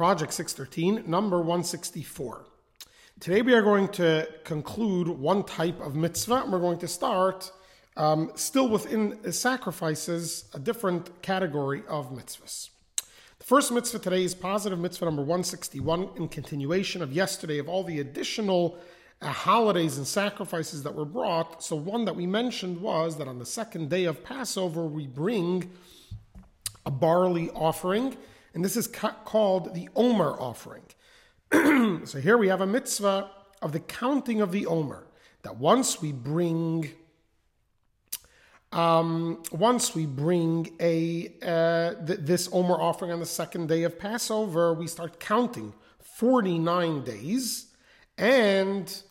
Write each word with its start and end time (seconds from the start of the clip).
Project 0.00 0.32
613, 0.32 1.10
number 1.10 1.40
164. 1.40 2.46
Today 3.20 3.42
we 3.42 3.52
are 3.52 3.60
going 3.60 3.86
to 3.88 4.26
conclude 4.44 5.08
one 5.08 5.44
type 5.44 5.78
of 5.78 5.94
mitzvah, 5.94 6.36
and 6.36 6.50
we're 6.50 6.58
going 6.58 6.78
to 6.78 6.88
start 6.88 7.52
um, 7.98 8.32
still 8.34 8.66
within 8.66 9.30
sacrifices, 9.30 10.46
a 10.54 10.58
different 10.58 11.20
category 11.20 11.82
of 11.86 12.12
mitzvahs. 12.12 12.70
The 13.40 13.44
first 13.44 13.72
mitzvah 13.72 13.98
today 13.98 14.24
is 14.24 14.34
positive 14.34 14.78
mitzvah 14.78 15.04
number 15.04 15.20
161 15.20 16.08
in 16.16 16.28
continuation 16.28 17.02
of 17.02 17.12
yesterday 17.12 17.58
of 17.58 17.68
all 17.68 17.84
the 17.84 18.00
additional 18.00 18.78
uh, 19.20 19.26
holidays 19.26 19.98
and 19.98 20.06
sacrifices 20.06 20.82
that 20.84 20.94
were 20.94 21.04
brought. 21.04 21.62
So, 21.62 21.76
one 21.76 22.06
that 22.06 22.16
we 22.16 22.26
mentioned 22.26 22.80
was 22.80 23.18
that 23.18 23.28
on 23.28 23.38
the 23.38 23.44
second 23.44 23.90
day 23.90 24.06
of 24.06 24.24
Passover, 24.24 24.86
we 24.86 25.06
bring 25.06 25.70
a 26.86 26.90
barley 26.90 27.50
offering, 27.50 28.16
and 28.54 28.64
this 28.64 28.76
is 28.76 28.86
ca- 28.86 29.16
called 29.24 29.74
the 29.74 29.88
Omer 29.94 30.36
offering. 30.38 30.82
so 32.06 32.20
here 32.20 32.36
we 32.36 32.48
have 32.48 32.60
a 32.60 32.66
mitzvah 32.66 33.30
of 33.62 33.72
the 33.72 33.80
counting 33.80 34.40
of 34.40 34.52
the 34.52 34.66
Omer. 34.66 35.06
That 35.42 35.56
once 35.56 36.02
we 36.02 36.12
bring, 36.12 36.90
um, 38.72 39.42
once 39.50 39.94
we 39.94 40.06
bring 40.06 40.76
a 40.80 41.32
uh, 41.42 42.04
th- 42.04 42.20
this 42.20 42.48
Omer 42.52 42.74
offering 42.74 43.10
on 43.10 43.20
the 43.20 43.26
second 43.26 43.68
day 43.68 43.84
of 43.84 43.98
Passover, 43.98 44.74
we 44.74 44.86
start 44.86 45.18
counting 45.18 45.72
forty 45.98 46.58
nine 46.58 47.04
days, 47.04 47.68
and 48.18 49.02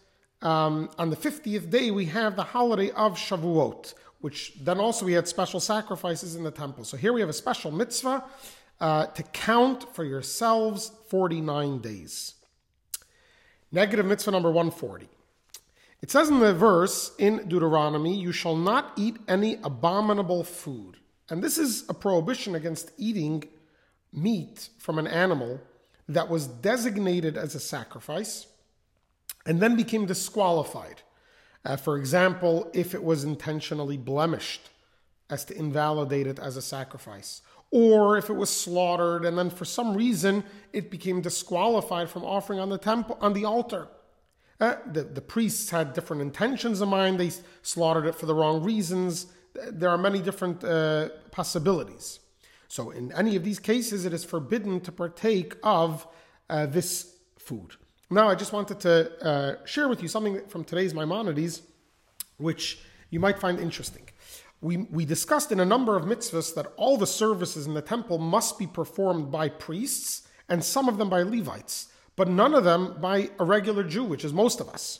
um, 0.43 0.89
on 0.99 1.09
the 1.09 1.15
fiftieth 1.15 1.69
day 1.71 1.89
we 1.89 2.05
have 2.05 2.35
the 2.35 2.43
holiday 2.43 2.91
of 2.91 3.17
Shavuot, 3.17 3.95
which 4.21 4.53
then 4.61 4.79
also 4.79 5.03
we 5.03 5.13
had 5.13 5.27
special 5.27 5.59
sacrifices 5.59 6.35
in 6.35 6.43
the 6.43 6.51
temple. 6.51 6.83
So 6.83 6.95
here 6.95 7.11
we 7.11 7.21
have 7.21 7.29
a 7.29 7.33
special 7.33 7.71
mitzvah 7.71 8.23
uh, 8.81 9.07
to 9.07 9.23
count 9.23 9.93
for 9.93 10.03
yourselves 10.03 10.91
49 11.09 11.79
days. 11.79 12.35
Negative 13.71 14.05
mitzvah 14.05 14.31
number 14.31 14.49
140. 14.49 15.07
It 16.01 16.09
says 16.09 16.29
in 16.29 16.39
the 16.39 16.53
verse 16.53 17.11
in 17.17 17.47
Deuteronomy, 17.47 18.15
You 18.15 18.31
shall 18.31 18.55
not 18.55 18.93
eat 18.95 19.17
any 19.27 19.57
abominable 19.63 20.43
food. 20.43 20.97
And 21.29 21.43
this 21.43 21.57
is 21.57 21.87
a 21.89 21.93
prohibition 21.93 22.55
against 22.55 22.91
eating 22.97 23.43
meat 24.11 24.69
from 24.77 24.97
an 24.97 25.07
animal 25.07 25.61
that 26.07 26.29
was 26.29 26.47
designated 26.47 27.37
as 27.37 27.53
a 27.53 27.59
sacrifice 27.59 28.47
and 29.45 29.61
then 29.61 29.75
became 29.75 30.05
disqualified. 30.05 31.01
Uh, 31.63 31.75
for 31.75 31.97
example, 31.97 32.71
if 32.73 32.95
it 32.95 33.03
was 33.03 33.23
intentionally 33.23 33.97
blemished 33.97 34.69
as 35.29 35.45
to 35.45 35.57
invalidate 35.57 36.27
it 36.27 36.39
as 36.39 36.57
a 36.57 36.61
sacrifice, 36.61 37.41
or 37.71 38.17
if 38.17 38.29
it 38.29 38.33
was 38.33 38.49
slaughtered 38.49 39.25
and 39.25 39.37
then 39.37 39.49
for 39.49 39.65
some 39.65 39.95
reason 39.95 40.43
it 40.73 40.89
became 40.89 41.21
disqualified 41.21 42.09
from 42.09 42.23
offering 42.23 42.59
on 42.59 42.69
the 42.69 42.77
temple 42.77 43.17
on 43.21 43.33
the 43.33 43.45
altar. 43.45 43.87
Uh, 44.59 44.75
the, 44.91 45.03
the 45.03 45.21
priests 45.21 45.69
had 45.69 45.93
different 45.93 46.21
intentions 46.21 46.81
in 46.81 46.89
mind. 46.89 47.19
They 47.19 47.31
slaughtered 47.61 48.05
it 48.05 48.15
for 48.15 48.25
the 48.25 48.35
wrong 48.35 48.61
reasons. 48.63 49.27
There 49.53 49.89
are 49.89 49.97
many 49.97 50.21
different 50.21 50.63
uh, 50.63 51.09
possibilities. 51.31 52.19
So, 52.67 52.91
in 52.91 53.11
any 53.13 53.35
of 53.35 53.43
these 53.43 53.57
cases, 53.57 54.05
it 54.05 54.13
is 54.13 54.23
forbidden 54.23 54.79
to 54.81 54.91
partake 54.91 55.55
of 55.63 56.05
uh, 56.49 56.65
this 56.65 57.15
food. 57.37 57.71
Now, 58.11 58.27
I 58.29 58.35
just 58.35 58.53
wanted 58.53 58.79
to 58.81 59.25
uh, 59.25 59.65
share 59.65 59.87
with 59.87 60.01
you 60.01 60.07
something 60.07 60.45
from 60.47 60.63
today's 60.63 60.93
Maimonides, 60.93 61.61
which 62.37 62.79
you 63.09 63.19
might 63.19 63.39
find 63.39 63.59
interesting. 63.59 64.03
We, 64.61 64.77
we 64.77 65.05
discussed 65.05 65.51
in 65.51 65.59
a 65.59 65.65
number 65.65 65.95
of 65.95 66.03
mitzvahs 66.03 66.53
that 66.55 66.73
all 66.75 66.97
the 66.97 67.07
services 67.07 67.65
in 67.65 67.73
the 67.73 67.81
temple 67.81 68.17
must 68.17 68.59
be 68.59 68.67
performed 68.67 69.31
by 69.31 69.49
priests 69.49 70.27
and 70.49 70.63
some 70.63 70.89
of 70.89 70.97
them 70.97 71.09
by 71.09 71.21
Levites, 71.21 71.87
but 72.15 72.27
none 72.27 72.53
of 72.53 72.63
them 72.63 72.97
by 72.99 73.29
a 73.39 73.45
regular 73.45 73.83
Jew, 73.83 74.03
which 74.03 74.25
is 74.25 74.33
most 74.33 74.59
of 74.59 74.67
us. 74.69 74.99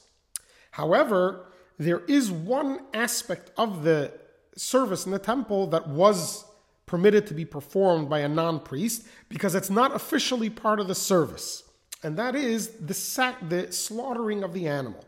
However, 0.72 1.48
there 1.78 2.00
is 2.08 2.32
one 2.32 2.80
aspect 2.94 3.52
of 3.58 3.84
the 3.84 4.14
service 4.56 5.06
in 5.06 5.12
the 5.12 5.20
temple 5.20 5.68
that 5.68 5.88
was 5.88 6.46
permitted 6.86 7.28
to 7.28 7.34
be 7.34 7.46
performed 7.46 8.10
by 8.10 8.20
a 8.20 8.30
non 8.30 8.60
priest 8.60 9.08
because 9.28 9.56
it's 9.56 9.70
not 9.70 9.96
officially 9.96 10.50
part 10.50 10.80
of 10.80 10.88
the 10.88 10.96
service 10.96 11.64
and 12.04 12.18
that 12.18 12.36
is 12.36 12.70
the, 12.70 12.94
sac- 12.94 13.50
the 13.50 13.72
slaughtering 13.72 14.44
of 14.44 14.54
the 14.54 14.68
animal. 14.68 15.04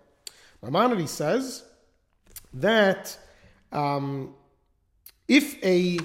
Maimonides 0.61 1.11
says 1.11 1.63
that 2.53 3.17
um, 3.71 4.35
if 5.31 5.63
a, 5.63 5.97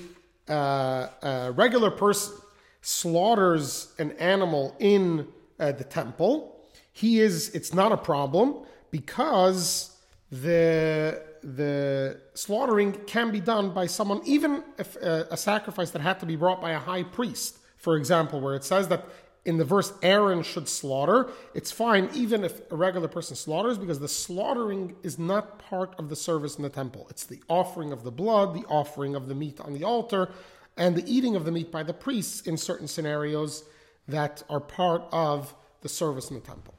uh, 0.49 1.09
a, 1.21 1.53
regular 1.53 1.91
person 1.91 2.33
slaughters 2.81 3.93
an 3.99 4.13
animal 4.13 4.77
in 4.79 5.27
uh, 5.59 5.73
the 5.73 5.83
temple, 5.83 6.65
he 6.93 7.19
is 7.19 7.49
it's 7.51 7.75
not 7.75 7.91
a 7.91 7.97
problem 7.97 8.55
because 8.93 9.99
the 10.31 11.21
the 11.43 12.21
slaughtering 12.35 12.93
can 13.07 13.33
be 13.33 13.41
done 13.41 13.75
by 13.75 13.87
someone, 13.87 14.21
even 14.25 14.63
if 14.79 14.97
uh, 15.03 15.25
a 15.31 15.37
sacrifice 15.37 15.91
that 15.91 16.03
had 16.03 16.21
to 16.21 16.27
be 16.27 16.37
brought 16.37 16.61
by 16.61 16.71
a 16.71 16.79
high 16.79 17.03
priest, 17.03 17.59
for 17.79 17.97
example, 17.97 18.41
where 18.41 18.55
it 18.55 18.65
says 18.65 18.87
that 18.89 19.07
in 19.47 19.57
the 19.57 19.65
verse 19.65 19.93
Aaron 20.03 20.43
should 20.43 20.69
slaughter, 20.69 21.31
it's 21.55 21.71
fine 21.71 22.11
even 22.13 22.45
if 22.45 22.61
a 22.71 22.77
regular 22.77 23.09
person 23.09 23.37
slaughters 23.37 23.79
because 23.79 24.01
the 24.01 24.09
slaughtering 24.09 24.97
is 25.03 25.19
not 25.19 25.59
part 25.59 25.95
of 25.99 26.09
the 26.09 26.17
service 26.17 26.57
in 26.57 26.65
the 26.65 26.69
temple. 26.69 27.07
It's 27.09 27.25
the 27.25 27.41
offering 27.49 27.93
of 27.93 28.03
the 28.03 28.11
blood, 28.11 28.55
the 28.55 28.67
offering 28.67 29.15
of 29.15 29.29
the 29.29 29.35
meat 29.35 29.61
on 29.61 29.73
the 29.73 29.85
altar, 29.85 30.31
and 30.77 30.97
the 30.97 31.11
eating 31.11 31.37
of 31.37 31.45
the 31.45 31.53
meat 31.53 31.71
by 31.71 31.85
the 31.85 31.95
priests 31.95 32.43
in 32.43 32.57
certain 32.57 32.89
scenarios 32.89 33.65
that 34.09 34.43
are 34.51 34.61
part 34.61 35.05
of 35.13 35.55
the 35.81 35.89
service 35.89 36.29
in 36.29 36.35
the 36.35 36.43
temple. 36.43 36.75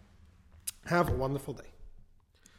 Have 0.85 1.09
a 1.09 1.13
wonderful 1.13 1.53
day. 1.53 1.76